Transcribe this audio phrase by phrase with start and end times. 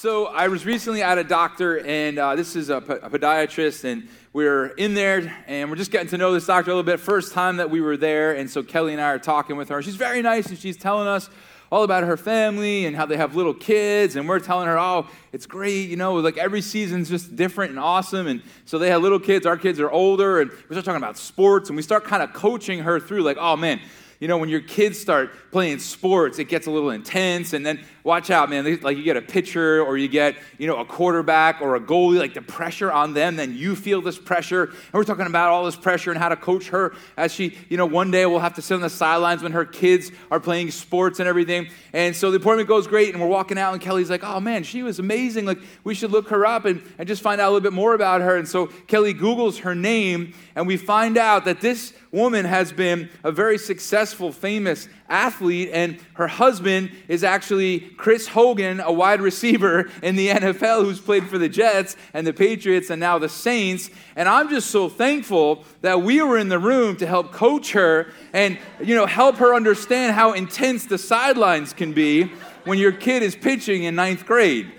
[0.00, 4.08] So I was recently at a doctor, and uh, this is a, a podiatrist, and
[4.32, 7.00] we are in there, and we're just getting to know this doctor a little bit.
[7.00, 9.82] First time that we were there, and so Kelly and I are talking with her.
[9.82, 11.28] She's very nice, and she's telling us
[11.72, 15.08] all about her family and how they have little kids, and we're telling her, oh,
[15.32, 18.28] it's great, you know, like every season's just different and awesome.
[18.28, 21.18] And so they have little kids, our kids are older, and we start talking about
[21.18, 23.80] sports, and we start kind of coaching her through, like, oh man,
[24.20, 27.52] you know, when your kids start playing sports, it gets a little intense.
[27.52, 28.80] And then watch out, man.
[28.80, 32.18] Like you get a pitcher or you get, you know, a quarterback or a goalie,
[32.18, 34.64] like the pressure on them, then you feel this pressure.
[34.64, 37.76] And we're talking about all this pressure and how to coach her as she, you
[37.76, 40.70] know, one day will have to sit on the sidelines when her kids are playing
[40.70, 41.68] sports and everything.
[41.92, 44.62] And so the appointment goes great, and we're walking out, and Kelly's like, oh man,
[44.62, 45.44] she was amazing.
[45.44, 47.94] Like, we should look her up and, and just find out a little bit more
[47.94, 48.36] about her.
[48.36, 53.10] And so Kelly Googles her name, and we find out that this woman has been
[53.22, 59.90] a very successful, famous athlete, and her husband is actually Chris Hogan, a wide receiver
[60.02, 63.90] in the NFL who's played for the Jets and the Patriots and now the Saints.
[64.16, 68.08] And I'm just so thankful that we were in the room to help coach her
[68.32, 72.30] and you know help her understand how intense the sidelines can be
[72.64, 74.72] when your kid is pitching in ninth grade.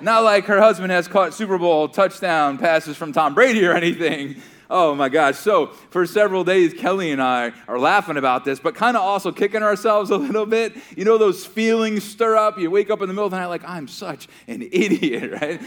[0.00, 4.42] Not like her husband has caught Super Bowl touchdown passes from Tom Brady or anything.
[4.74, 5.36] Oh my gosh.
[5.36, 9.30] So, for several days, Kelly and I are laughing about this, but kind of also
[9.30, 10.74] kicking ourselves a little bit.
[10.96, 12.58] You know, those feelings stir up.
[12.58, 15.60] You wake up in the middle of the night like, I'm such an idiot, right?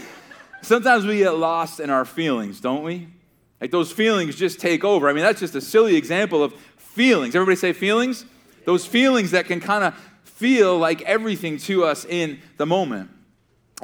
[0.60, 3.06] Sometimes we get lost in our feelings, don't we?
[3.60, 5.08] Like those feelings just take over.
[5.08, 7.36] I mean, that's just a silly example of feelings.
[7.36, 8.24] Everybody say feelings?
[8.64, 13.10] Those feelings that can kind of feel like everything to us in the moment.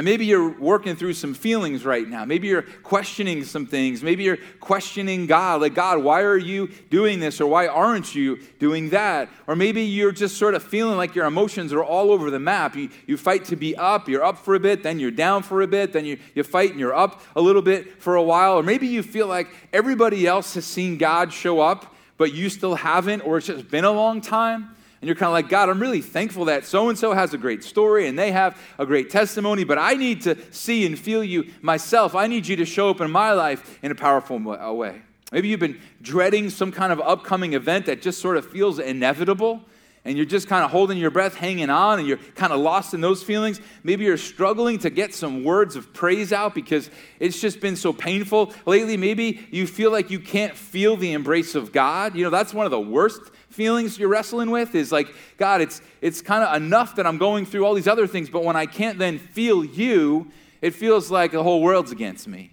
[0.01, 2.25] Maybe you're working through some feelings right now.
[2.25, 4.03] Maybe you're questioning some things.
[4.03, 7.43] Maybe you're questioning God, like, God, why are you doing this?
[7.43, 9.29] Or why aren't you doing that?
[9.47, 12.75] Or maybe you're just sort of feeling like your emotions are all over the map.
[12.75, 15.61] You, you fight to be up, you're up for a bit, then you're down for
[15.61, 18.59] a bit, then you, you fight and you're up a little bit for a while.
[18.59, 22.77] Or maybe you feel like everybody else has seen God show up, but you still
[22.77, 25.81] haven't, or it's just been a long time and you're kind of like, God, I'm
[25.81, 29.11] really thankful that so and so has a great story and they have a great
[29.11, 32.15] testimony, but I need to see and feel you myself.
[32.15, 35.03] I need you to show up in my life in a powerful way.
[35.33, 39.65] Maybe you've been dreading some kind of upcoming event that just sort of feels inevitable
[40.05, 42.93] and you're just kind of holding your breath, hanging on, and you're kind of lost
[42.93, 43.61] in those feelings.
[43.85, 46.91] Maybe you're struggling to get some words of praise out because
[47.21, 48.97] it's just been so painful lately.
[48.97, 52.17] Maybe you feel like you can't feel the embrace of God.
[52.17, 55.81] You know, that's one of the worst feelings you're wrestling with is like, God, it's,
[56.01, 58.67] it's kind of enough that I'm going through all these other things, but when I
[58.67, 62.51] can't then feel you, it feels like the whole world's against me.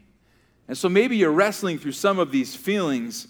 [0.68, 3.28] And so maybe you're wrestling through some of these feelings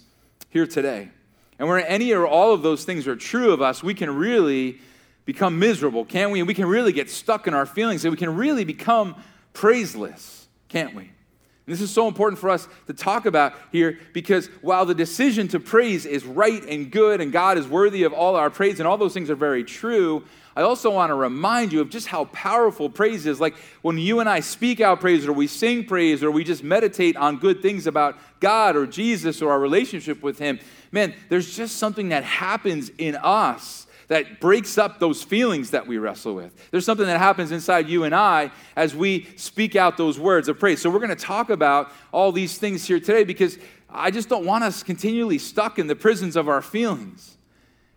[0.50, 1.10] here today.
[1.60, 4.80] And where any or all of those things are true of us, we can really
[5.26, 6.40] become miserable, can't we?
[6.40, 9.14] And we can really get stuck in our feelings and we can really become
[9.52, 11.10] praiseless, can't we?
[11.70, 15.60] This is so important for us to talk about here because while the decision to
[15.60, 18.96] praise is right and good and God is worthy of all our praise and all
[18.96, 20.24] those things are very true,
[20.56, 23.40] I also want to remind you of just how powerful praise is.
[23.40, 26.64] Like when you and I speak out praise or we sing praise or we just
[26.64, 30.58] meditate on good things about God or Jesus or our relationship with Him,
[30.90, 35.96] man, there's just something that happens in us that breaks up those feelings that we
[35.96, 36.68] wrestle with.
[36.72, 40.58] There's something that happens inside you and I as we speak out those words of
[40.58, 40.82] praise.
[40.82, 43.56] So we're going to talk about all these things here today because
[43.88, 47.36] I just don't want us continually stuck in the prisons of our feelings.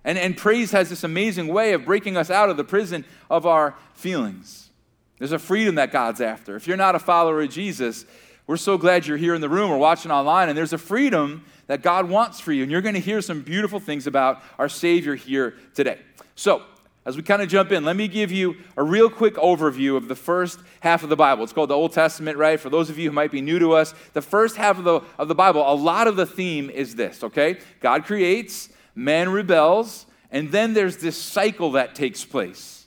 [0.04, 3.48] And, and praise has this amazing way of breaking us out of the prison of
[3.48, 4.70] our feelings.
[5.18, 6.56] There's a freedom that God's after.
[6.56, 8.06] If you're not a follower of Jesus,
[8.46, 11.46] we're so glad you're here in the room or watching online, and there's a freedom
[11.68, 12.64] that God wants for you.
[12.64, 16.00] And you're going to hear some beautiful things about our Savior here today.
[16.36, 16.64] So,
[17.06, 20.08] as we kind of jump in, let me give you a real quick overview of
[20.08, 21.44] the first half of the Bible.
[21.44, 22.58] It's called the Old Testament, right?
[22.58, 25.02] For those of you who might be new to us, the first half of the,
[25.18, 27.60] of the Bible, a lot of the theme is this, okay?
[27.82, 32.86] God creates, man rebels, and then there's this cycle that takes place.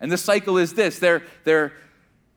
[0.00, 1.72] And the cycle is this they're, they're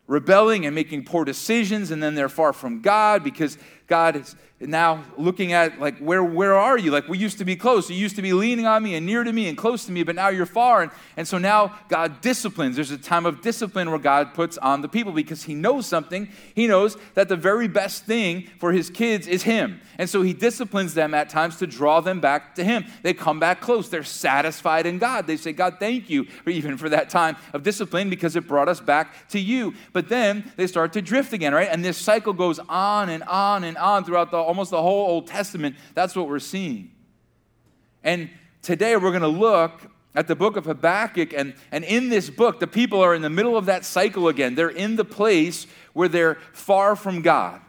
[0.08, 3.58] rebelling and making poor decisions, and then they're far from God because
[3.88, 6.90] God is now looking at like where where are you?
[6.90, 7.90] Like we used to be close.
[7.92, 10.02] You used to be leaning on me and near to me and close to me
[10.02, 10.82] but now you're far.
[10.82, 12.76] And, and so now god disciplines.
[12.76, 16.30] There's a time of discipline where god puts on the people because he knows something.
[16.56, 19.80] He knows that the very best thing for his kids is him.
[20.00, 22.86] And so he disciplines them at times to draw them back to him.
[23.04, 23.90] They come back close.
[23.90, 25.28] They're satisfied in god.
[25.28, 28.70] They say god thank you for even for that time of discipline because it brought
[28.70, 29.76] us back to you.
[29.94, 31.70] But then they start to drift again right?
[31.72, 35.28] And this cycle goes on and on and on throughout the almost the whole Old
[35.28, 36.92] Testament, that's what we're seeing.
[38.04, 38.30] And
[38.62, 39.82] today we're going to look
[40.16, 43.30] at the book of Habakkuk, and, and in this book, the people are in the
[43.30, 44.56] middle of that cycle again.
[44.56, 47.62] They're in the place where they're far from God,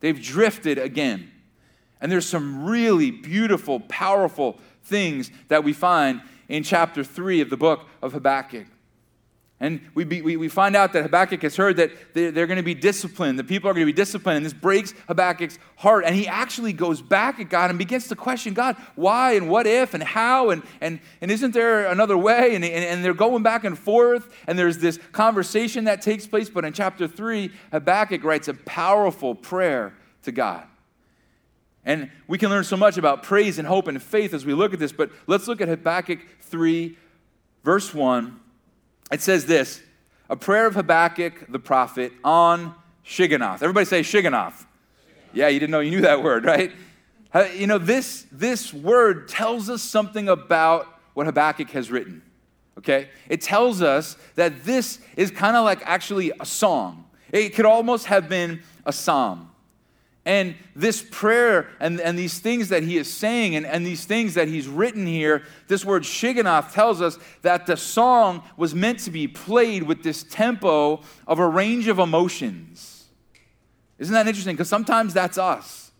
[0.00, 1.32] they've drifted again.
[2.00, 7.56] And there's some really beautiful, powerful things that we find in chapter 3 of the
[7.56, 8.66] book of Habakkuk.
[9.60, 12.58] And we, be, we, we find out that Habakkuk has heard that they're, they're going
[12.58, 13.40] to be disciplined.
[13.40, 14.36] The people are going to be disciplined.
[14.36, 16.04] And this breaks Habakkuk's heart.
[16.04, 19.66] And he actually goes back at God and begins to question God, why and what
[19.66, 22.54] if and how and, and, and isn't there another way?
[22.54, 24.32] And, and, and they're going back and forth.
[24.46, 26.48] And there's this conversation that takes place.
[26.48, 30.64] But in chapter 3, Habakkuk writes a powerful prayer to God.
[31.84, 34.72] And we can learn so much about praise and hope and faith as we look
[34.72, 34.92] at this.
[34.92, 36.96] But let's look at Habakkuk 3,
[37.64, 38.38] verse 1
[39.10, 39.82] it says this
[40.30, 42.74] a prayer of Habakkuk the prophet on
[43.04, 43.62] Shigionoth.
[43.62, 44.66] Everybody say Shigionoth.
[45.32, 46.72] Yeah, you didn't know you knew that word, right?
[47.54, 52.22] You know, this, this word tells us something about what Habakkuk has written,
[52.78, 53.08] okay?
[53.28, 57.04] It tells us that this is kind of like actually a song.
[57.30, 59.47] It could almost have been a psalm.
[60.24, 64.34] And this prayer and, and these things that he is saying and, and these things
[64.34, 69.10] that he's written here, this word Shigionoth tells us that the song was meant to
[69.10, 73.06] be played with this tempo of a range of emotions.
[73.98, 74.54] Isn't that interesting?
[74.54, 75.92] Because sometimes that's us.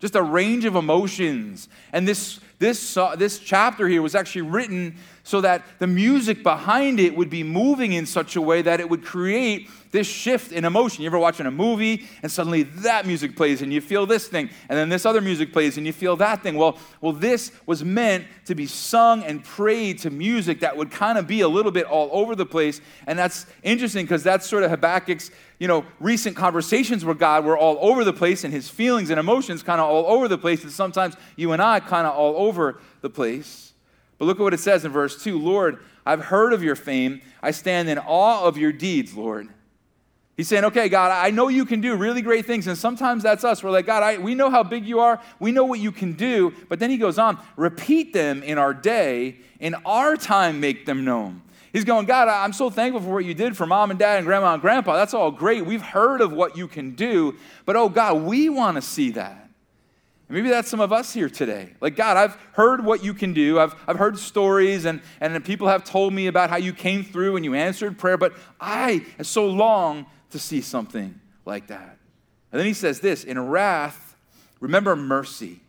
[0.00, 1.68] Just a range of emotions.
[1.92, 7.00] And this, this, uh, this chapter here was actually written so that the music behind
[7.00, 10.64] it would be moving in such a way that it would create this shift in
[10.64, 11.02] emotion.
[11.02, 14.50] You ever watching a movie and suddenly that music plays and you feel this thing,
[14.68, 16.54] and then this other music plays and you feel that thing?
[16.54, 21.18] Well, well, this was meant to be sung and prayed to music that would kind
[21.18, 22.80] of be a little bit all over the place.
[23.08, 27.58] And that's interesting because that's sort of Habakkuk's, you know, recent conversations with God were
[27.58, 30.62] all over the place and his feelings and emotions kind of all over the place.
[30.62, 32.45] And sometimes you and I kind of all over
[33.00, 33.72] the place.
[34.18, 37.20] But look at what it says in verse 2 Lord, I've heard of your fame.
[37.42, 39.48] I stand in awe of your deeds, Lord.
[40.36, 42.66] He's saying, okay, God, I know you can do really great things.
[42.66, 43.62] And sometimes that's us.
[43.62, 45.18] We're like, God, I, we know how big you are.
[45.40, 46.52] We know what you can do.
[46.68, 49.38] But then he goes on, repeat them in our day.
[49.60, 51.40] In our time, make them known.
[51.72, 54.26] He's going, God, I'm so thankful for what you did for mom and dad and
[54.26, 54.94] grandma and grandpa.
[54.94, 55.64] That's all great.
[55.64, 57.36] We've heard of what you can do.
[57.64, 59.45] But oh, God, we want to see that.
[60.28, 61.74] Maybe that's some of us here today.
[61.80, 63.60] Like, God, I've heard what you can do.
[63.60, 67.36] I've, I've heard stories, and, and people have told me about how you came through
[67.36, 71.98] and you answered prayer, but I so long to see something like that.
[72.50, 74.16] And then he says this in wrath,
[74.58, 75.60] remember mercy.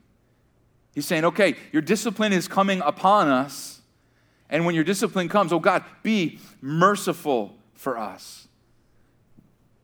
[0.96, 3.82] He's saying, okay, your discipline is coming upon us.
[4.50, 8.48] And when your discipline comes, oh God, be merciful for us.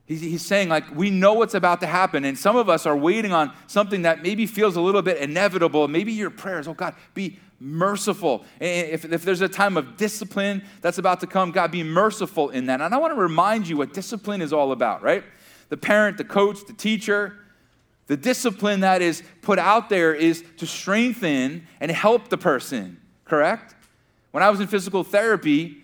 [0.06, 3.32] He's, saying, like, we know what's about to happen, and some of us are waiting
[3.32, 5.88] on something that maybe feels a little bit inevitable.
[5.88, 8.44] Maybe your prayers, oh God, be merciful.
[8.60, 12.66] If, if there's a time of discipline that's about to come, God, be merciful in
[12.66, 12.82] that.
[12.82, 15.24] And I want to remind you what discipline is all about, right?
[15.70, 17.38] The parent, the coach, the teacher,
[18.08, 23.74] the discipline that is put out there is to strengthen and help the person, correct?
[24.32, 25.83] When I was in physical therapy,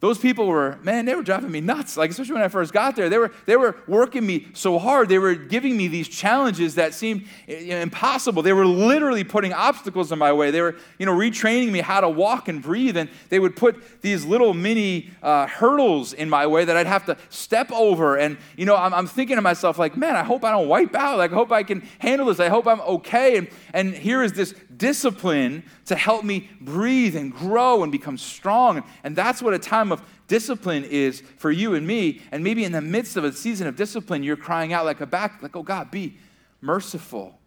[0.00, 1.98] those people were, man, they were driving me nuts.
[1.98, 5.10] Like, especially when I first got there, they were, they were working me so hard.
[5.10, 8.42] They were giving me these challenges that seemed impossible.
[8.42, 10.50] They were literally putting obstacles in my way.
[10.50, 12.96] They were, you know, retraining me how to walk and breathe.
[12.96, 17.04] And they would put these little mini uh, hurdles in my way that I'd have
[17.04, 18.16] to step over.
[18.16, 20.94] And, you know, I'm, I'm thinking to myself, like, man, I hope I don't wipe
[20.94, 21.18] out.
[21.18, 22.40] Like, I hope I can handle this.
[22.40, 23.36] I hope I'm okay.
[23.36, 28.82] And, and here is this discipline to help me breathe and grow and become strong.
[29.04, 32.22] And that's what a time of discipline is for you and me.
[32.32, 35.42] And maybe in the midst of a season of discipline, you're crying out like Habakkuk,
[35.42, 36.16] like, oh God, be
[36.62, 37.38] merciful.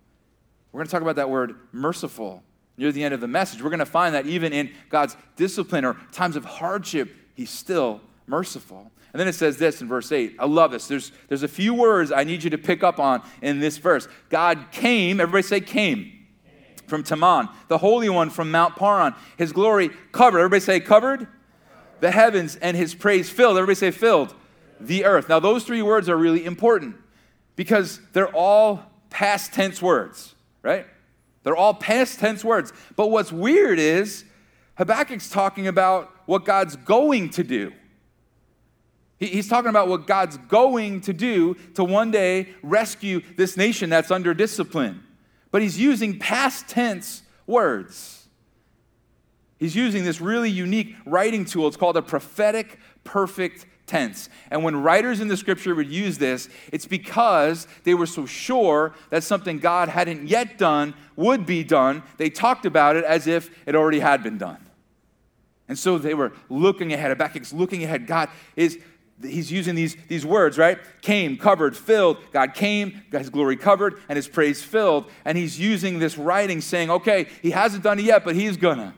[0.71, 2.43] We're going to talk about that word merciful
[2.77, 3.63] near the end of the message.
[3.63, 7.99] We're going to find that even in God's discipline or times of hardship, He's still
[8.27, 8.91] merciful.
[9.11, 10.35] And then it says this in verse 8.
[10.37, 10.87] I love this.
[10.87, 14.07] There's, there's a few words I need you to pick up on in this verse.
[14.29, 16.22] God came, everybody say came
[16.87, 19.13] from Teman, the Holy One from Mount Paran.
[19.37, 21.27] His glory covered, everybody say covered,
[21.99, 24.33] the heavens, and his praise filled, everybody say filled,
[24.79, 25.29] the earth.
[25.29, 26.95] Now, those three words are really important
[27.55, 30.85] because they're all past tense words, right?
[31.43, 32.73] They're all past tense words.
[32.95, 34.25] But what's weird is
[34.75, 37.73] Habakkuk's talking about what God's going to do.
[39.19, 44.11] He's talking about what God's going to do to one day rescue this nation that's
[44.11, 45.03] under discipline
[45.53, 48.27] but he's using past tense words.
[49.59, 51.67] He's using this really unique writing tool.
[51.67, 54.29] It's called a prophetic perfect tense.
[54.49, 58.95] And when writers in the scripture would use this, it's because they were so sure
[59.11, 62.01] that something God hadn't yet done would be done.
[62.17, 64.57] They talked about it as if it already had been done.
[65.67, 67.15] And so they were looking ahead.
[67.15, 68.07] Habakkuk's looking ahead.
[68.07, 68.79] God is,
[69.21, 70.79] he's using these, these words, right?
[71.01, 72.17] Came, covered, filled.
[72.31, 75.09] God came, his glory covered, and his praise filled.
[75.25, 78.93] And he's using this writing saying, okay, he hasn't done it yet, but he's gonna.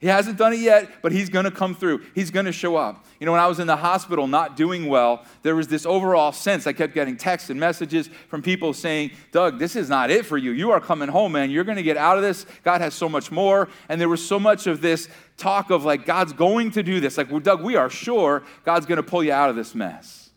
[0.00, 2.02] He hasn't done it yet, but he's to come through.
[2.14, 3.04] He's to show up.
[3.18, 6.30] You know, when I was in the hospital not doing well, there was this overall
[6.30, 6.68] sense.
[6.68, 10.38] I kept getting texts and messages from people saying, Doug, this is not it for
[10.38, 10.52] you.
[10.52, 11.50] You are coming home, man.
[11.50, 12.46] You're to get out of this.
[12.62, 13.68] God has so much more.
[13.88, 15.08] And there was so much of this
[15.38, 17.16] talk of like, God's going to do this.
[17.16, 20.30] Like, well, Doug, we are sure God's going to pull you out of this mess.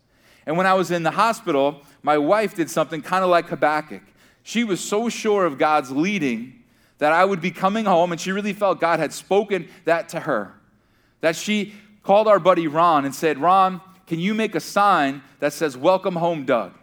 [0.46, 4.02] And when I was in the hospital, my wife did something kind of like Habakkuk.
[4.42, 6.62] She was so sure of God's leading
[6.98, 10.20] that I would be coming home, and she really felt God had spoken that to
[10.20, 10.54] her.
[11.20, 15.52] That she called our buddy Ron and said, Ron, can you make a sign that
[15.52, 16.74] says, Welcome home, Doug?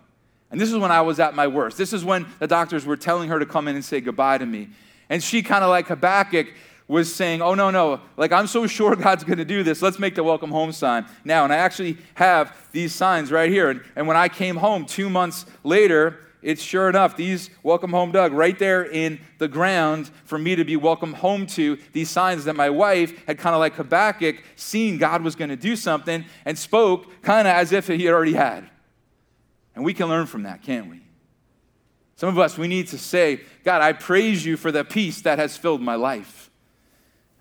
[0.52, 1.78] And this is when I was at my worst.
[1.78, 4.46] This is when the doctors were telling her to come in and say goodbye to
[4.46, 4.70] me.
[5.10, 6.48] And she, kind of like Habakkuk,
[6.90, 9.82] was saying, Oh, no, no, like I'm so sure God's gonna do this.
[9.82, 11.46] Let's make the welcome home sign now.
[11.46, 13.70] And I actually have these signs right here.
[13.70, 18.12] And, and when I came home two months later, it's sure enough, these welcome home
[18.12, 21.78] Doug right there in the ground for me to be welcome home to.
[21.92, 25.58] These signs that my wife had kind of like Habakkuk seen God was going to
[25.58, 28.70] do something and spoke kind of as if he already had.
[29.76, 31.02] And we can learn from that, can't we?
[32.16, 35.40] Some of us, we need to say, God, I praise you for the peace that
[35.40, 36.49] has filled my life.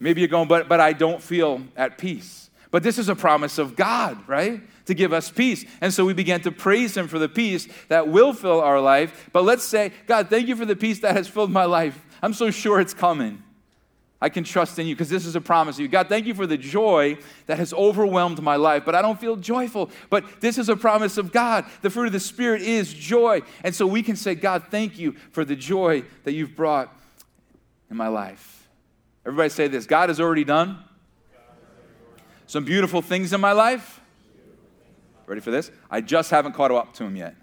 [0.01, 2.51] Maybe you're going, but, but I don't feel at peace.
[2.71, 4.61] But this is a promise of God, right?
[4.89, 5.67] to give us peace.
[5.83, 9.29] And so we began to praise Him for the peace that will fill our life.
[9.35, 12.07] But let's say, God, thank you for the peace that has filled my life.
[12.23, 13.43] I'm so sure it's coming.
[14.19, 15.89] I can trust in you because this is a promise of you.
[15.89, 19.37] God, thank you for the joy that has overwhelmed my life, but I don't feel
[19.37, 19.91] joyful.
[20.09, 21.67] But this is a promise of God.
[21.83, 23.43] The fruit of the Spirit is joy.
[23.63, 26.91] And so we can say, God, thank you for the joy that you've brought
[27.91, 28.58] in my life.
[29.29, 30.83] Everybody say this God has already done
[32.47, 34.01] some beautiful things in my life.
[35.27, 35.71] Ready for this?
[35.91, 37.37] I just haven't caught up to him yet.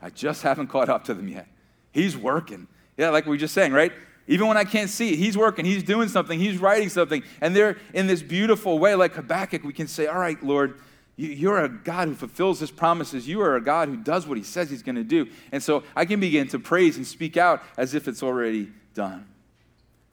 [0.00, 1.46] I just haven't caught up to them yet.
[1.92, 2.66] He's working.
[2.96, 3.92] Yeah, like we were just saying, right?
[4.26, 7.22] Even when I can't see it, he's working, he's doing something, he's writing something.
[7.42, 10.80] And they're in this beautiful way, like Habakkuk, we can say, All right, Lord,
[11.16, 13.28] you're a God who fulfills his promises.
[13.28, 15.28] You are a God who does what he says he's going to do.
[15.52, 19.26] And so I can begin to praise and speak out as if it's already done.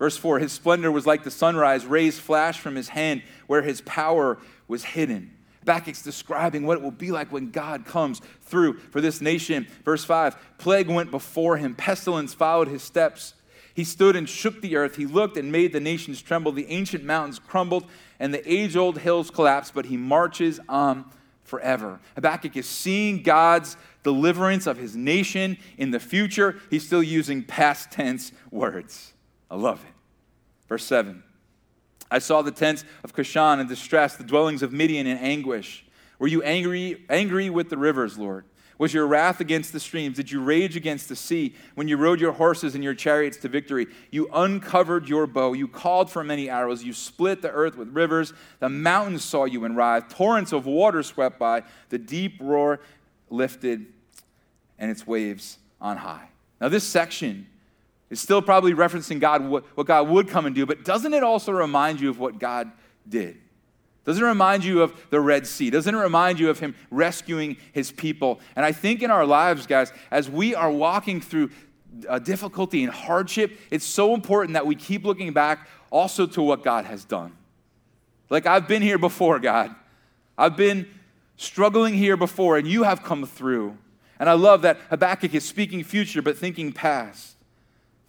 [0.03, 3.79] Verse 4 His splendor was like the sunrise, rays flashed from his hand where his
[3.79, 5.31] power was hidden.
[5.61, 9.65] Habakkuk's describing what it will be like when God comes through for this nation.
[9.85, 13.33] Verse 5 Plague went before him, pestilence followed his steps.
[13.73, 14.97] He stood and shook the earth.
[14.97, 16.51] He looked and made the nations tremble.
[16.51, 17.85] The ancient mountains crumbled
[18.19, 21.05] and the age old hills collapsed, but he marches on
[21.45, 22.01] forever.
[22.15, 26.59] Habakkuk is seeing God's deliverance of his nation in the future.
[26.69, 29.13] He's still using past tense words.
[29.49, 29.92] I love it.
[30.67, 31.23] Verse 7
[32.11, 35.85] I saw the tents of Cushan in distress, the dwellings of Midian in anguish.
[36.19, 38.45] Were you angry, angry with the rivers, Lord?
[38.77, 40.17] Was your wrath against the streams?
[40.17, 43.47] Did you rage against the sea when you rode your horses and your chariots to
[43.47, 43.87] victory?
[44.11, 45.53] You uncovered your bow.
[45.53, 46.83] You called for many arrows.
[46.83, 48.33] You split the earth with rivers.
[48.59, 50.09] The mountains saw you and writhed.
[50.11, 51.63] Torrents of water swept by.
[51.89, 52.79] The deep roar
[53.29, 53.85] lifted
[54.79, 56.29] and its waves on high.
[56.59, 57.47] Now, this section
[58.13, 61.23] it's still probably referencing God, what, what God would come and do, but doesn't it
[61.23, 62.71] also remind you of what God
[63.09, 63.37] did?
[64.05, 65.71] Doesn't it remind you of the Red Sea?
[65.71, 68.39] Doesn't it remind you of Him rescuing His people?
[68.55, 71.49] And I think in our lives, guys, as we are walking through
[72.07, 76.63] uh, difficulty and hardship, it's so important that we keep looking back also to what
[76.63, 77.35] God has done.
[78.29, 79.73] Like, I've been here before, God.
[80.37, 80.87] I've been
[81.37, 83.75] struggling here before, and you have come through.
[84.19, 87.32] And I love that Habakkuk is speaking future, but thinking past.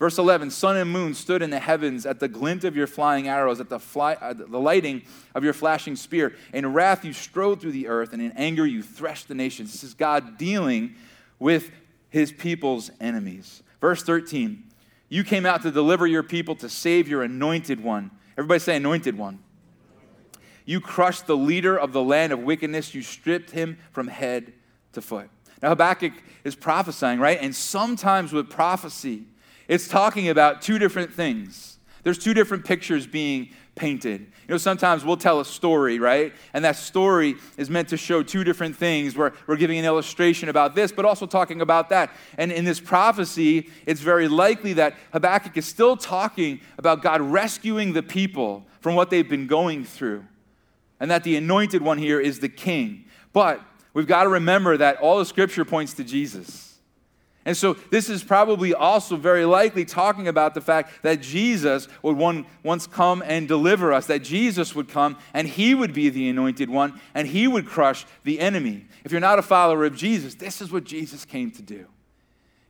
[0.04, 3.26] Verse 11 Sun and moon stood in the heavens at the glint of your flying
[3.26, 5.00] arrows, at the, fly, uh, the lighting
[5.34, 6.36] of your flashing spear.
[6.52, 9.72] In wrath you strode through the earth, and in anger you threshed the nations.
[9.72, 10.94] This is God dealing
[11.38, 11.70] with
[12.10, 13.62] his people's enemies.
[13.80, 14.64] Verse 13
[15.08, 18.10] You came out to deliver your people, to save your anointed one.
[18.36, 19.38] Everybody say, anointed one.
[20.66, 24.52] You crushed the leader of the land of wickedness, you stripped him from head
[24.92, 25.30] to foot.
[25.62, 26.12] Now, Habakkuk
[26.44, 27.38] is prophesying, right?
[27.40, 29.24] And sometimes with prophecy,
[29.68, 31.78] it's talking about two different things.
[32.02, 34.20] There's two different pictures being painted.
[34.20, 36.32] You know, sometimes we'll tell a story, right?
[36.52, 39.16] And that story is meant to show two different things.
[39.16, 42.10] Where we're giving an illustration about this, but also talking about that.
[42.36, 47.94] And in this prophecy, it's very likely that Habakkuk is still talking about God rescuing
[47.94, 50.24] the people from what they've been going through.
[51.00, 53.06] And that the anointed one here is the king.
[53.32, 53.62] But
[53.94, 56.73] we've got to remember that all the scripture points to Jesus.
[57.46, 62.16] And so, this is probably also very likely talking about the fact that Jesus would
[62.16, 66.28] one, once come and deliver us, that Jesus would come and he would be the
[66.30, 68.86] anointed one and he would crush the enemy.
[69.04, 71.86] If you're not a follower of Jesus, this is what Jesus came to do.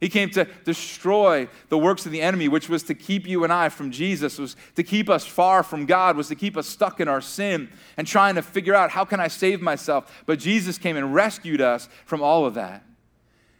[0.00, 3.52] He came to destroy the works of the enemy, which was to keep you and
[3.52, 7.00] I from Jesus, was to keep us far from God, was to keep us stuck
[7.00, 10.24] in our sin and trying to figure out how can I save myself.
[10.26, 12.84] But Jesus came and rescued us from all of that.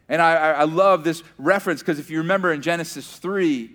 [0.07, 3.71] And I, I love this reference because if you remember in Genesis 3,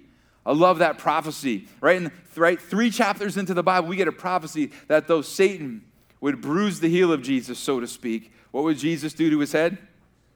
[0.47, 1.67] I love that prophecy.
[1.81, 5.83] Right, in, right, three chapters into the Bible, we get a prophecy that though Satan
[6.21, 9.53] would bruise the heel of Jesus, so to speak, what would Jesus do to his
[9.53, 9.79] head?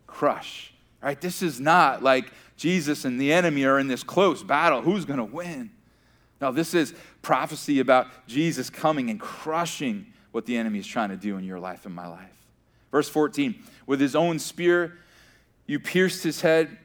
[0.07, 0.73] Crush.
[1.03, 1.21] Right?
[1.21, 4.83] This is not like Jesus and the enemy are in this close battle.
[4.83, 5.71] Who's going to win?
[6.41, 11.17] No, this is prophecy about Jesus coming and crushing what the enemy is trying to
[11.17, 12.47] do in your life and my life.
[12.91, 13.55] Verse 14,
[13.87, 14.99] with his own spear,
[15.67, 16.77] you pierced his head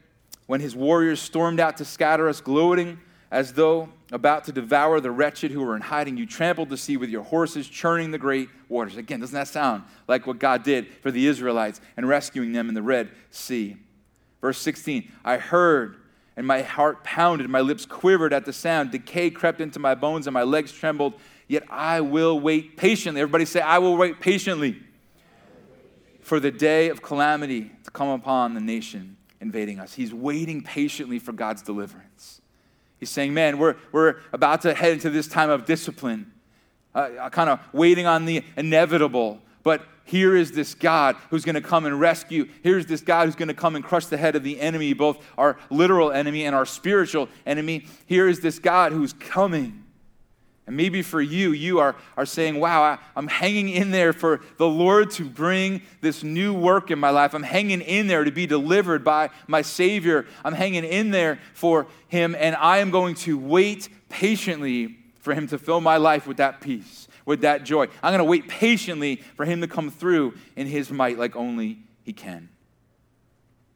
[0.46, 2.98] when his warriors stormed out to scatter us, gloating
[3.30, 6.16] as though about to devour the wretched who were in hiding.
[6.16, 8.96] You trampled the sea with your horses, churning the great waters.
[8.96, 12.74] Again, doesn't that sound like what God did for the Israelites and rescuing them in
[12.74, 13.76] the Red Sea?
[14.40, 15.96] Verse 16 I heard,
[16.36, 18.90] and my heart pounded, my lips quivered at the sound.
[18.90, 21.14] Decay crept into my bones, and my legs trembled.
[21.46, 23.20] Yet I will wait patiently.
[23.20, 24.80] Everybody say, I will wait patiently
[26.30, 29.94] for the day of calamity to come upon the nation invading us.
[29.94, 32.40] He's waiting patiently for God's deliverance.
[33.00, 36.30] He's saying, Man, we're, we're about to head into this time of discipline,
[36.94, 39.40] uh, kind of waiting on the inevitable.
[39.64, 42.48] But here is this God who's going to come and rescue.
[42.62, 45.18] Here's this God who's going to come and crush the head of the enemy, both
[45.36, 47.86] our literal enemy and our spiritual enemy.
[48.06, 49.82] Here is this God who's coming.
[50.70, 54.40] And maybe for you, you are, are saying, Wow, I, I'm hanging in there for
[54.56, 57.34] the Lord to bring this new work in my life.
[57.34, 60.26] I'm hanging in there to be delivered by my Savior.
[60.44, 65.48] I'm hanging in there for Him, and I am going to wait patiently for Him
[65.48, 67.88] to fill my life with that peace, with that joy.
[68.00, 71.80] I'm going to wait patiently for Him to come through in His might like only
[72.04, 72.48] He can.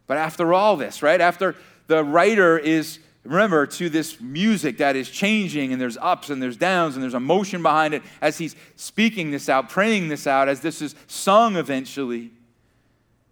[0.07, 1.57] But after all this, right, after
[1.89, 6.56] the writer is remember, to this music that is changing and there's ups and there's
[6.56, 10.60] downs and there's emotion behind it as he's speaking this out, praying this out, as
[10.60, 12.30] this is sung eventually,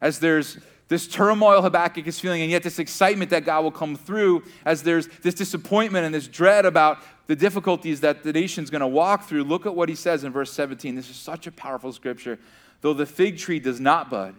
[0.00, 3.96] as there's this turmoil Habakkuk is feeling, and yet this excitement that God will come
[3.96, 8.82] through, as there's this disappointment and this dread about the difficulties that the nation's going
[8.82, 9.44] to walk through.
[9.44, 10.94] Look at what he says in verse 17.
[10.94, 12.38] This is such a powerful scripture.
[12.82, 14.34] Though the fig tree does not bud,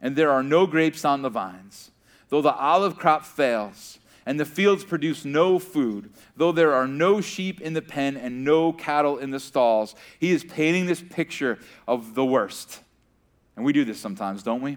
[0.00, 1.90] and there are no grapes on the vines,
[2.28, 3.97] though the olive crop fails,
[4.28, 8.44] and the fields produce no food, though there are no sheep in the pen and
[8.44, 9.94] no cattle in the stalls.
[10.20, 12.80] He is painting this picture of the worst.
[13.56, 14.76] And we do this sometimes, don't we?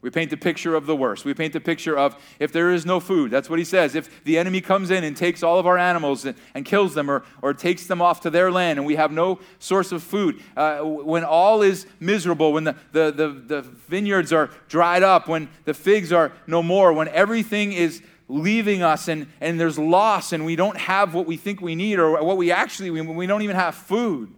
[0.00, 1.24] We paint the picture of the worst.
[1.24, 3.30] We paint the picture of if there is no food.
[3.30, 3.94] That's what he says.
[3.94, 7.08] If the enemy comes in and takes all of our animals and, and kills them
[7.08, 10.42] or, or takes them off to their land and we have no source of food,
[10.56, 15.48] uh, when all is miserable, when the, the, the, the vineyards are dried up, when
[15.64, 20.44] the figs are no more, when everything is leaving us and, and there's loss and
[20.44, 23.42] we don't have what we think we need or what we actually, we, we don't
[23.42, 24.32] even have food.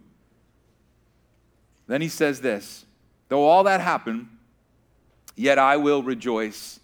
[1.87, 2.85] Then he says this
[3.29, 4.27] though all that happened,
[5.35, 6.79] yet I will rejoice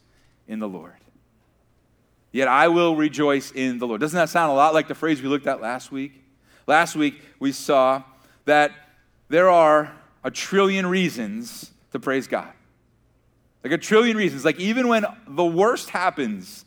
[0.48, 0.94] in the Lord.
[2.32, 4.02] Yet I will rejoice in the Lord.
[4.02, 6.24] Doesn't that sound a lot like the phrase we looked at last week?
[6.66, 8.04] Last week we saw
[8.46, 8.72] that
[9.30, 12.52] there are a trillion reasons to praise God.
[13.64, 14.44] Like a trillion reasons.
[14.44, 16.66] Like even when the worst happens,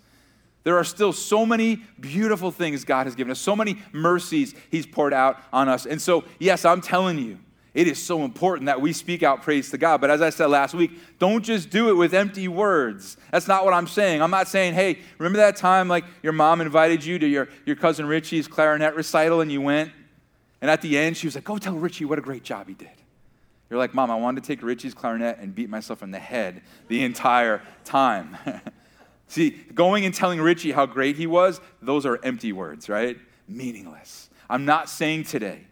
[0.67, 4.85] there are still so many beautiful things God has given us, so many mercies He's
[4.85, 5.87] poured out on us.
[5.87, 7.39] And so, yes, I'm telling you,
[7.73, 10.01] it is so important that we speak out praise to God.
[10.01, 13.17] But as I said last week, don't just do it with empty words.
[13.31, 14.21] That's not what I'm saying.
[14.21, 17.77] I'm not saying, hey, remember that time like your mom invited you to your, your
[17.77, 19.93] cousin Richie's clarinet recital and you went?
[20.61, 22.75] And at the end, she was like, go tell Richie what a great job he
[22.75, 22.91] did.
[23.71, 26.63] You're like, Mom, I wanted to take Richie's clarinet and beat myself in the head
[26.89, 28.37] the entire time.
[29.29, 33.19] See, going and telling Richie how great he was, those are empty words, right?
[33.49, 34.31] Meaningless.
[34.49, 35.67] I'm not saying today,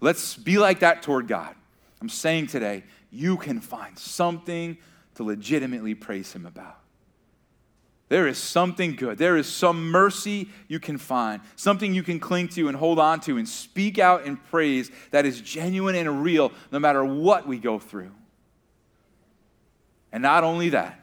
[0.00, 1.54] let's be like that toward God.
[2.00, 4.76] I'm saying today, you can find something
[5.14, 6.76] to legitimately praise Him about.
[8.08, 9.18] There is something good.
[9.18, 13.20] There is some mercy you can find, something you can cling to and hold on
[13.22, 17.58] to and speak out in praise that is genuine and real no matter what we
[17.58, 18.12] go through.
[20.12, 21.00] And not only that,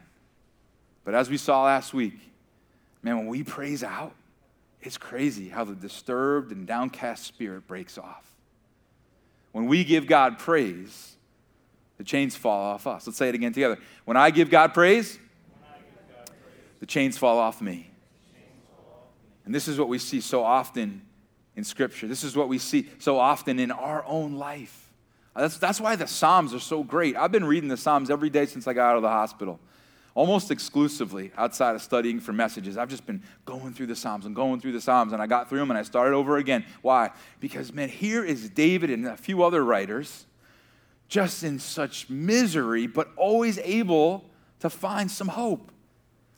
[1.04, 2.18] but as we saw last week,
[3.02, 4.14] man, when we praise out,
[4.80, 8.24] it's crazy how the disturbed and downcast spirit breaks off.
[9.52, 11.16] When we give God praise,
[11.96, 13.06] the chains fall off us.
[13.06, 13.78] Let's say it again together.
[14.04, 15.18] When I give God praise,
[16.80, 17.90] the chains fall off me.
[19.44, 21.02] And this is what we see so often
[21.56, 22.08] in Scripture.
[22.08, 24.90] This is what we see so often in our own life.
[25.36, 27.16] That's, that's why the Psalms are so great.
[27.16, 29.60] I've been reading the Psalms every day since I got out of the hospital,
[30.14, 32.78] almost exclusively outside of studying for messages.
[32.78, 35.48] I've just been going through the Psalms and going through the Psalms, and I got
[35.48, 36.64] through them and I started over again.
[36.82, 37.10] Why?
[37.40, 40.26] Because, man, here is David and a few other writers
[41.08, 44.24] just in such misery, but always able
[44.60, 45.70] to find some hope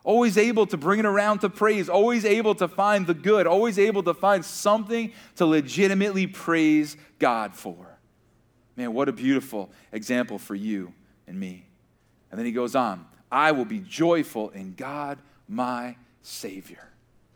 [0.06, 3.76] always able to bring it around to praise, always able to find the good, always
[3.76, 7.98] able to find something to legitimately praise God for.
[8.76, 10.94] Man, what a beautiful example for you
[11.26, 11.66] and me.
[12.30, 16.88] And then he goes on I will be joyful in God, my Savior.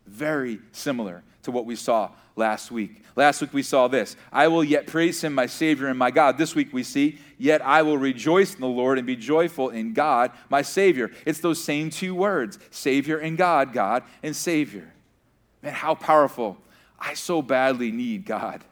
[0.07, 3.03] Very similar to what we saw last week.
[3.17, 6.39] Last week we saw this I will yet praise him, my Savior and my God.
[6.39, 9.93] This week we see, yet I will rejoice in the Lord and be joyful in
[9.93, 11.11] God, my Savior.
[11.27, 14.93] It's those same two words Savior and God, God and Savior.
[15.63, 16.57] Man, how powerful.
[16.99, 18.63] I so badly need God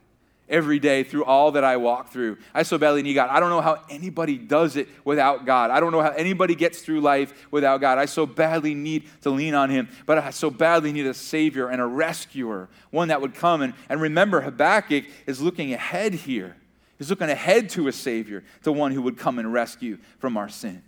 [0.49, 2.39] every day through all that I walk through.
[2.55, 3.31] I so badly need God.
[3.31, 5.71] I don't know how anybody does it without God.
[5.71, 7.99] I don't know how anybody gets through life without God.
[7.99, 11.69] I so badly need to lean on Him, but I so badly need a Savior
[11.69, 13.63] and a rescuer, one that would come.
[13.63, 16.57] And, and remember, Habakkuk is looking ahead here.
[16.99, 20.49] He's looking ahead to a Savior, to one who would come and rescue from our
[20.49, 20.83] sin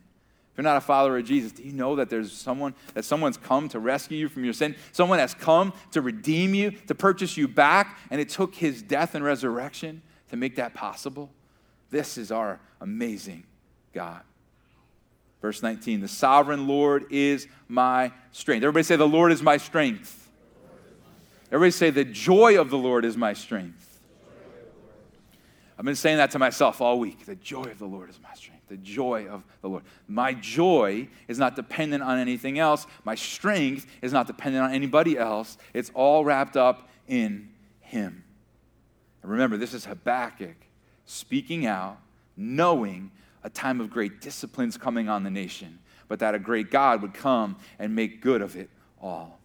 [0.61, 3.71] you're not a follower of Jesus, do you know that there's someone, that someone's come
[3.71, 4.77] to rescue you from your sin?
[4.93, 9.15] Someone has come to redeem you, to purchase you back, and it took his death
[9.15, 11.31] and resurrection to make that possible?
[11.89, 13.45] This is our amazing
[13.95, 14.21] God.
[15.41, 18.63] Verse 19, the sovereign Lord is my strength.
[18.63, 20.29] Everybody say, The Lord is my strength.
[21.51, 23.99] Everybody say, The joy of the Lord is my strength.
[25.79, 27.25] I've been saying that to myself all week.
[27.25, 29.83] The joy of the Lord is my strength the joy of the Lord.
[30.09, 32.87] My joy is not dependent on anything else.
[33.05, 35.59] My strength is not dependent on anybody else.
[35.75, 38.25] It's all wrapped up in Him.
[39.23, 40.57] And remember, this is Habakkuk
[41.05, 41.99] speaking out,
[42.37, 43.11] knowing
[43.43, 47.13] a time of great disciplines coming on the nation, but that a great God would
[47.13, 48.71] come and make good of it
[49.03, 49.41] all.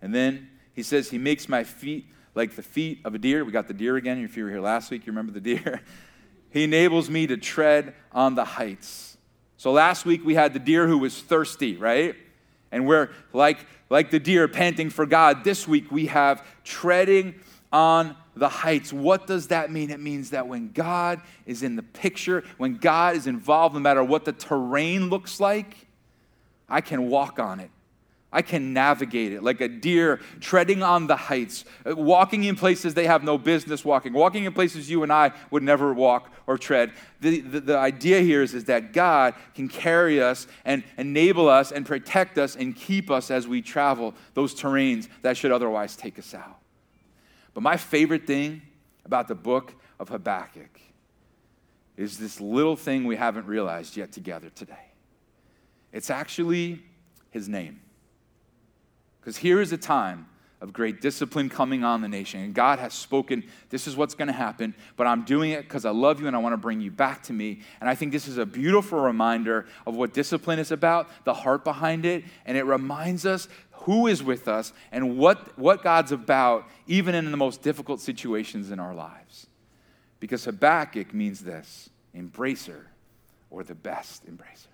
[0.00, 3.44] And then he says, He makes my feet like the feet of a deer.
[3.44, 4.24] We got the deer again.
[4.24, 5.82] If you were here last week, you remember the deer.
[6.54, 9.18] He enables me to tread on the heights.
[9.56, 12.14] So last week we had the deer who was thirsty, right?
[12.70, 15.42] And we're like, like the deer panting for God.
[15.42, 17.34] This week we have treading
[17.72, 18.92] on the heights.
[18.92, 19.90] What does that mean?
[19.90, 24.04] It means that when God is in the picture, when God is involved, no matter
[24.04, 25.88] what the terrain looks like,
[26.68, 27.70] I can walk on it.
[28.34, 32.92] I can navigate it like a deer treading on the heights, uh, walking in places
[32.92, 36.58] they have no business walking, walking in places you and I would never walk or
[36.58, 36.92] tread.
[37.20, 41.70] The, the, the, idea here is, is that God can carry us and enable us
[41.70, 46.18] and protect us and keep us as we travel those terrains that should otherwise take
[46.18, 46.58] us out.
[47.54, 48.62] But my favorite thing
[49.04, 50.80] about the book of Habakkuk
[51.96, 54.90] is this little thing we haven't realized yet together today.
[55.92, 56.82] It's actually
[57.30, 57.80] his name.
[59.24, 60.26] Because here is a time
[60.60, 62.40] of great discipline coming on the nation.
[62.40, 65.86] And God has spoken, this is what's going to happen, but I'm doing it because
[65.86, 67.60] I love you and I want to bring you back to me.
[67.80, 71.64] And I think this is a beautiful reminder of what discipline is about, the heart
[71.64, 76.66] behind it, and it reminds us who is with us and what, what God's about,
[76.86, 79.46] even in the most difficult situations in our lives.
[80.20, 82.84] Because Habakkuk means this embracer
[83.50, 84.68] or the best embracer,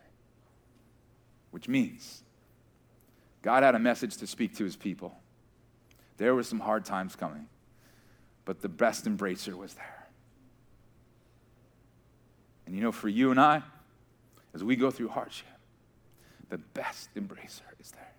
[1.52, 2.24] which means
[3.42, 5.16] God had a message to speak to his people.
[6.18, 7.48] There were some hard times coming,
[8.44, 10.08] but the best embracer was there.
[12.66, 13.62] And you know, for you and I,
[14.54, 15.46] as we go through hardship,
[16.50, 18.12] the best embracer is there.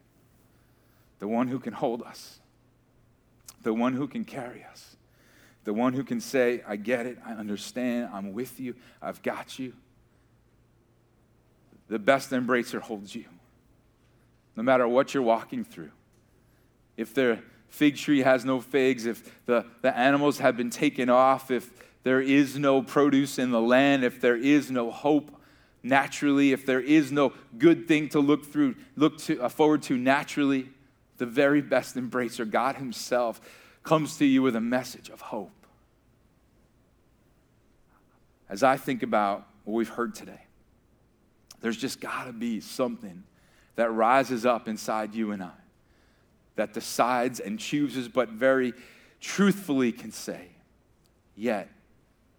[1.19, 2.39] The one who can hold us,
[3.61, 4.95] the one who can carry us,
[5.63, 9.59] the one who can say, I get it, I understand, I'm with you, I've got
[9.59, 9.73] you.
[11.87, 13.25] The best embracer holds you
[14.55, 15.91] no matter what you're walking through.
[16.97, 21.49] If the fig tree has no figs, if the, the animals have been taken off,
[21.49, 21.69] if
[22.03, 25.31] there is no produce in the land, if there is no hope
[25.83, 29.97] naturally, if there is no good thing to look through, look to, uh, forward to
[29.97, 30.69] naturally,
[31.17, 33.41] the very best embracer, God Himself,
[33.83, 35.51] comes to you with a message of hope.
[38.49, 40.41] As I think about what we've heard today,
[41.61, 43.23] there's just got to be something
[43.75, 45.51] that rises up inside you and I,
[46.55, 48.73] that decides and chooses, but very
[49.19, 50.47] truthfully can say,
[51.35, 51.69] Yet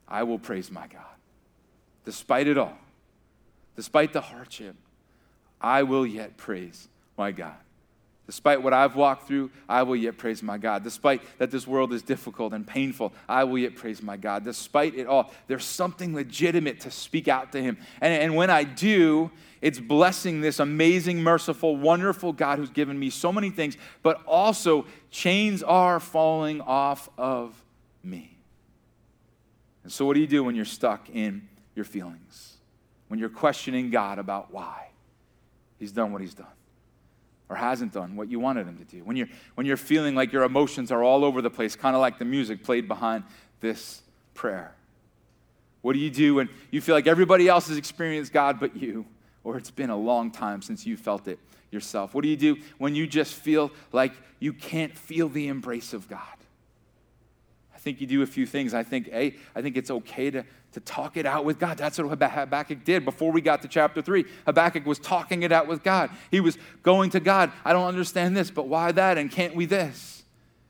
[0.07, 1.03] I will praise my God.
[2.05, 2.77] Despite it all,
[3.75, 4.77] despite the hardship,
[5.61, 7.55] I will yet praise my God.
[8.33, 10.83] Despite what I've walked through, I will yet praise my God.
[10.83, 14.43] Despite that this world is difficult and painful, I will yet praise my God.
[14.43, 17.77] Despite it all, there's something legitimate to speak out to Him.
[18.01, 23.11] And, and when I do, it's blessing this amazing, merciful, wonderful God who's given me
[23.11, 27.55] so many things, but also chains are falling off of
[28.03, 28.39] me.
[29.83, 32.57] And so, what do you do when you're stuck in your feelings?
[33.09, 34.89] When you're questioning God about why
[35.79, 36.47] He's done what He's done?
[37.53, 39.05] Or hasn't done what you wanted him to do.
[39.05, 42.01] When you're, when you're feeling like your emotions are all over the place, kind of
[42.01, 43.25] like the music played behind
[43.61, 44.01] this
[44.33, 44.73] prayer.
[45.83, 49.05] What do you do when you feel like everybody else has experienced God but you,
[49.45, 51.39] or it's been a long time since you felt it
[51.71, 52.15] yourself?
[52.15, 56.09] What do you do when you just feel like you can't feel the embrace of
[56.09, 56.21] God?
[57.83, 58.75] I think you do a few things.
[58.75, 61.77] I think, A, I think it's okay to to talk it out with God.
[61.77, 64.25] That's what Habakkuk did before we got to chapter 3.
[64.47, 66.11] Habakkuk was talking it out with God.
[66.31, 69.19] He was going to God, I don't understand this, but why that?
[69.19, 70.25] And can't we this?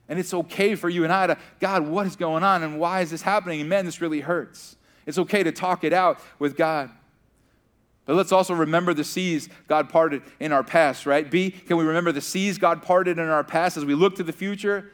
[0.09, 2.63] And it's okay for you and I to, God, what is going on?
[2.63, 3.61] And why is this happening?
[3.61, 4.77] And man, this really hurts.
[5.07, 6.91] It's okay to talk it out with God.
[8.05, 11.31] But let's also remember the seas God parted in our past, right?
[11.31, 14.25] B, can we remember the seas God parted in our past as we look to
[14.25, 14.91] the future?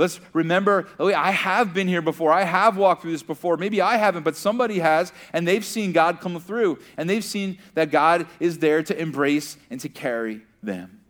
[0.00, 2.32] Let's remember, oh, I have been here before.
[2.32, 3.58] I have walked through this before.
[3.58, 7.58] Maybe I haven't, but somebody has, and they've seen God come through, and they've seen
[7.74, 11.00] that God is there to embrace and to carry them.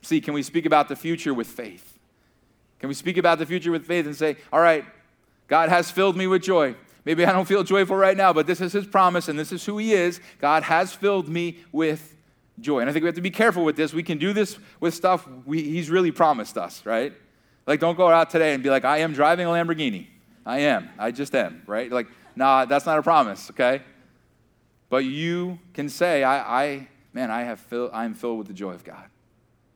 [0.00, 2.00] See, can we speak about the future with faith?
[2.80, 4.84] Can we speak about the future with faith and say, all right,
[5.46, 6.74] God has filled me with joy.
[7.04, 9.64] Maybe I don't feel joyful right now, but this is His promise and this is
[9.64, 10.20] who He is.
[10.40, 12.16] God has filled me with
[12.58, 12.80] joy.
[12.80, 13.94] And I think we have to be careful with this.
[13.94, 17.12] We can do this with stuff we, He's really promised us, right?
[17.66, 20.06] Like, don't go out today and be like, I am driving a Lamborghini.
[20.44, 20.88] I am.
[20.98, 21.90] I just am, right?
[21.90, 23.82] Like, nah, that's not a promise, okay?
[24.88, 28.72] But you can say, I, I man, I have fill, I'm filled with the joy
[28.72, 29.04] of God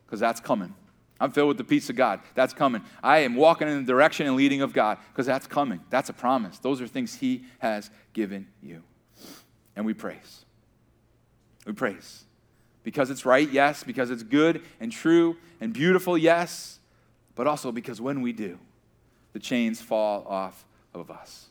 [0.05, 0.75] because that's coming.
[1.18, 2.20] I'm filled with the peace of God.
[2.35, 2.83] That's coming.
[3.03, 5.81] I am walking in the direction and leading of God because that's coming.
[5.88, 6.59] That's a promise.
[6.59, 8.83] Those are things He has given you.
[9.75, 10.44] And we praise.
[11.64, 12.25] We praise.
[12.83, 13.83] Because it's right, yes.
[13.83, 16.76] Because it's good and true and beautiful, yes
[17.37, 18.59] but also because when we do,
[19.33, 21.46] the chains fall off of us.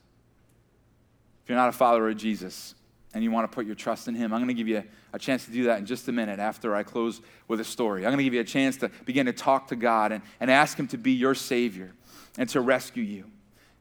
[1.43, 2.73] If you're not a follower of Jesus
[3.13, 5.19] and you want to put your trust in Him, I'm going to give you a
[5.19, 8.01] chance to do that in just a minute after I close with a story.
[8.01, 10.49] I'm going to give you a chance to begin to talk to God and, and
[10.49, 11.93] ask Him to be your Savior
[12.37, 13.25] and to rescue you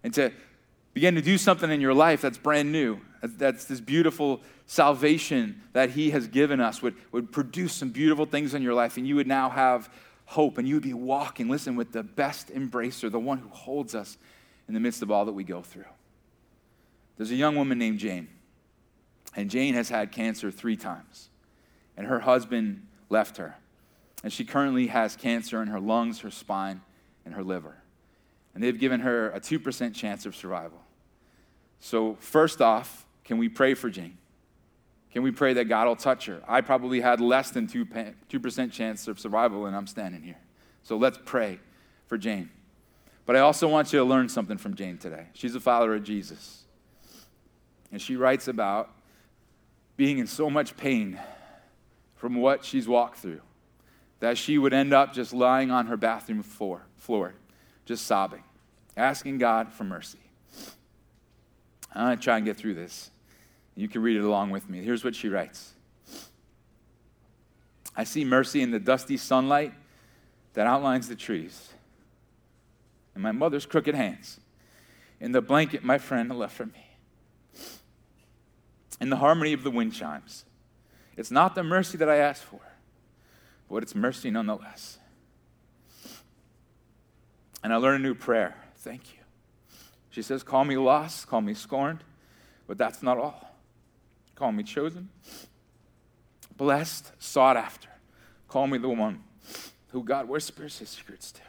[0.04, 0.30] and to
[0.92, 3.00] begin to do something in your life that's brand new.
[3.22, 8.52] That's this beautiful salvation that He has given us, would, would produce some beautiful things
[8.52, 9.88] in your life, and you would now have
[10.26, 13.94] hope, and you would be walking, listen, with the best embracer, the one who holds
[13.94, 14.16] us
[14.68, 15.84] in the midst of all that we go through.
[17.16, 18.28] There's a young woman named Jane,
[19.36, 21.28] and Jane has had cancer three times,
[21.96, 23.56] and her husband left her.
[24.22, 26.80] And she currently has cancer in her lungs, her spine,
[27.24, 27.76] and her liver.
[28.54, 30.80] And they've given her a 2% chance of survival.
[31.80, 34.16] So, first off, can we pray for Jane?
[35.14, 36.42] Can we pray that God will touch her?
[36.48, 40.40] I probably had less than 2%, 2% chance of survival, and I'm standing here.
[40.82, 41.60] So let's pray
[42.08, 42.50] for Jane.
[43.24, 45.26] But I also want you to learn something from Jane today.
[45.32, 46.64] She's a follower of Jesus.
[47.92, 48.90] And she writes about
[49.96, 51.20] being in so much pain
[52.16, 53.40] from what she's walked through
[54.18, 57.34] that she would end up just lying on her bathroom floor, floor
[57.84, 58.42] just sobbing,
[58.96, 60.18] asking God for mercy.
[61.94, 63.10] I'm going to try and get through this.
[63.76, 64.82] You can read it along with me.
[64.82, 65.74] Here's what she writes
[67.96, 69.72] I see mercy in the dusty sunlight
[70.54, 71.70] that outlines the trees,
[73.14, 74.40] in my mother's crooked hands,
[75.20, 76.86] in the blanket my friend left for me,
[79.00, 80.44] in the harmony of the wind chimes.
[81.16, 82.60] It's not the mercy that I asked for,
[83.70, 84.98] but it's mercy nonetheless.
[87.62, 88.56] And I learned a new prayer.
[88.78, 89.20] Thank you.
[90.10, 92.04] She says, Call me lost, call me scorned,
[92.66, 93.53] but that's not all.
[94.34, 95.08] Call me chosen,
[96.56, 97.88] blessed, sought after.
[98.48, 99.22] Call me the one
[99.88, 101.40] who God whispers his secrets to.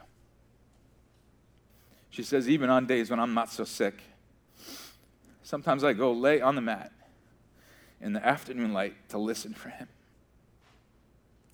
[2.12, 3.96] She says, even on days when I'm not so sick,
[5.44, 6.92] sometimes I go lay on the mat
[8.00, 9.88] in the afternoon light to listen for him.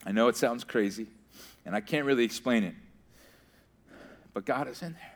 [0.05, 1.07] I know it sounds crazy,
[1.65, 2.75] and I can't really explain it,
[4.33, 5.13] but God is in there,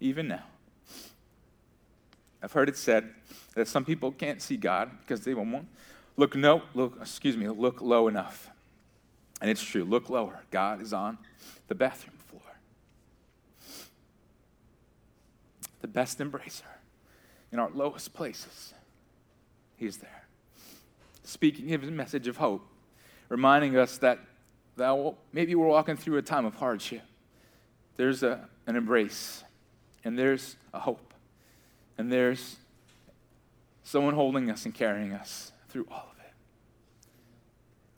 [0.00, 0.44] even now.
[2.42, 3.10] I've heard it said
[3.54, 5.68] that some people can't see God because they won't
[6.16, 8.50] look no look excuse me look low enough.
[9.42, 9.82] And it's true.
[9.82, 10.40] Look lower.
[10.52, 11.18] God is on
[11.66, 12.42] the bathroom floor.
[15.80, 16.62] The best embracer
[17.50, 18.72] in our lowest places.
[19.76, 20.26] He's there.
[21.24, 22.64] Speaking his message of hope,
[23.28, 24.20] reminding us that
[24.76, 27.02] that maybe we're walking through a time of hardship,
[27.96, 29.42] there's a, an embrace,
[30.04, 31.11] and there's a hope,
[32.02, 32.56] and there's
[33.84, 36.32] someone holding us and carrying us through all of it.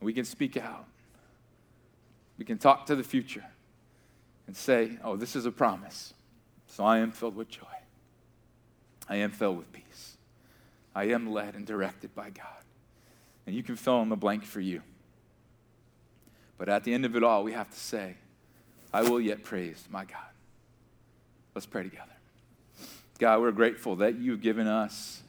[0.04, 0.84] We can speak out.
[2.36, 3.46] We can talk to the future
[4.46, 6.12] and say, oh, this is a promise.
[6.66, 7.62] So I am filled with joy.
[9.08, 10.18] I am filled with peace.
[10.94, 12.62] I am led and directed by God.
[13.46, 14.82] And you can fill in the blank for you.
[16.58, 18.16] But at the end of it all, we have to say,
[18.92, 20.18] I will yet praise my God.
[21.54, 22.13] Let's pray together.
[23.18, 25.22] God, we're grateful that you've given us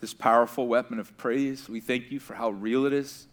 [0.00, 1.68] this powerful weapon of praise.
[1.68, 3.26] We thank you for how real it is.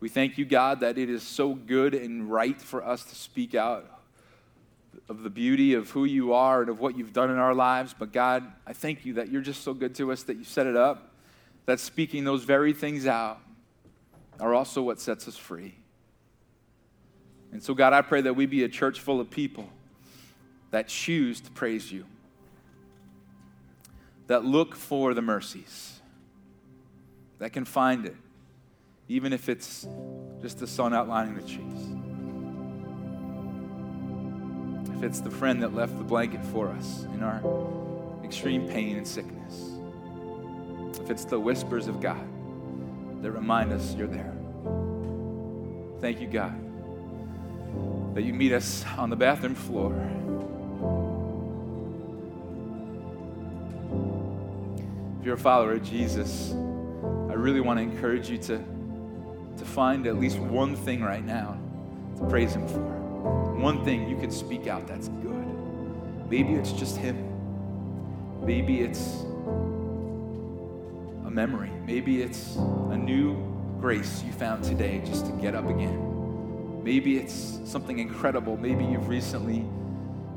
[0.00, 3.54] We thank you, God, that it is so good and right for us to speak
[3.54, 3.86] out
[5.08, 7.94] of the beauty of who you are and of what you've done in our lives.
[7.96, 10.66] But God, I thank you that you're just so good to us that you set
[10.66, 11.12] it up,
[11.66, 13.40] that speaking those very things out
[14.40, 15.74] are also what sets us free.
[17.52, 19.68] And so, God, I pray that we be a church full of people
[20.72, 22.06] that choose to praise you,
[24.26, 26.00] that look for the mercies,
[27.38, 28.16] that can find it,
[29.08, 29.86] even if it's
[30.40, 31.88] just the sun outlining the trees.
[34.96, 37.42] If it's the friend that left the blanket for us in our
[38.24, 39.72] extreme pain and sickness.
[41.00, 42.26] If it's the whispers of God
[43.22, 44.32] that remind us you're there.
[46.00, 46.62] Thank you, God
[48.14, 49.92] that you meet us on the bathroom floor.
[55.22, 58.58] If you're a follower of Jesus, I really want to encourage you to,
[59.56, 61.60] to find at least one thing right now
[62.16, 62.80] to praise Him for.
[63.54, 65.46] One thing you can speak out that's good.
[66.28, 67.24] Maybe it's just Him.
[68.44, 69.20] Maybe it's
[71.24, 71.70] a memory.
[71.86, 73.36] Maybe it's a new
[73.80, 76.82] grace you found today just to get up again.
[76.82, 78.56] Maybe it's something incredible.
[78.56, 79.64] Maybe you've recently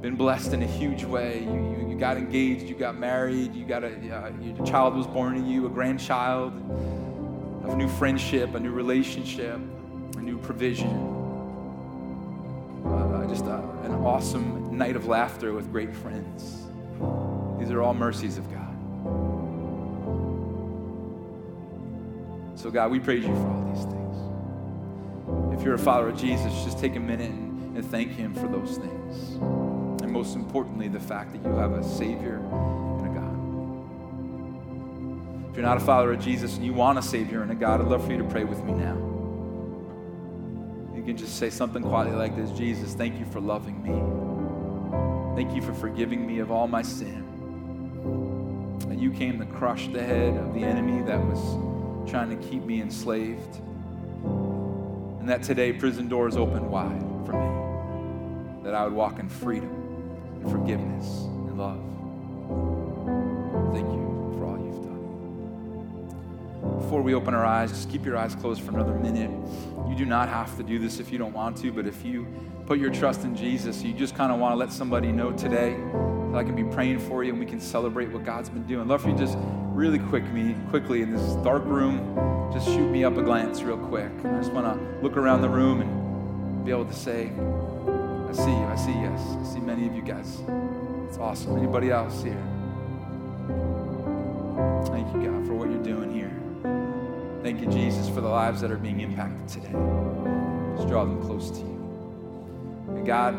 [0.01, 1.43] been blessed in a huge way.
[1.43, 5.08] You, you, you got engaged, you got married, you got a, uh, your child was
[5.08, 6.53] born to you, a grandchild,
[7.67, 9.60] a new friendship, a new relationship,
[10.17, 10.89] a new provision.
[12.86, 16.67] Uh, just a, an awesome night of laughter with great friends.
[17.60, 18.62] These are all mercies of God.
[22.58, 23.95] So, God, we praise you for all these things
[25.27, 28.47] if you're a follower of Jesus, just take a minute and, and thank Him for
[28.47, 29.64] those things.
[30.15, 33.36] Most importantly, the fact that you have a Savior and a God.
[35.49, 37.82] If you're not a follower of Jesus and you want a Savior and a God,
[37.82, 38.95] I'd love for you to pray with me now.
[40.95, 43.91] You can just say something quietly like this Jesus, thank you for loving me.
[45.36, 47.21] Thank you for forgiving me of all my sin.
[48.89, 52.63] And you came to crush the head of the enemy that was trying to keep
[52.63, 53.58] me enslaved
[55.19, 59.85] and that today prison doors open wide for me, that I would walk in freedom
[60.45, 61.79] and forgiveness and love.
[63.73, 66.79] Thank you for all you've done.
[66.79, 69.31] Before we open our eyes, just keep your eyes closed for another minute.
[69.89, 72.27] You do not have to do this if you don't want to, but if you
[72.65, 75.75] put your trust in Jesus, you just kind of want to let somebody know today
[76.31, 78.88] that I can be praying for you and we can celebrate what God's been doing.
[78.88, 79.38] Love for you just
[79.73, 83.77] really quick me quickly in this dark room, just shoot me up a glance real
[83.77, 84.12] quick.
[84.23, 87.31] I just want to look around the room and be able to say,
[88.36, 90.41] see you, I see yes, I see many of you guys.
[91.08, 91.58] It's awesome.
[91.58, 92.41] Anybody else here?
[94.88, 96.32] Thank you, God, for what you're doing here.
[97.41, 99.71] Thank you, Jesus, for the lives that are being impacted today.
[100.76, 102.86] Just draw them close to you.
[102.89, 103.36] And God,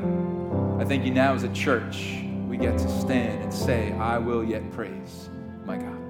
[0.81, 4.45] I thank you now as a church, we get to stand and say, I will
[4.45, 5.29] yet praise
[5.65, 6.06] my God.